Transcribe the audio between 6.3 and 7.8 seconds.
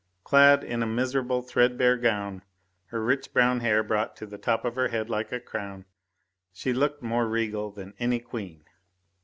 she looked more regal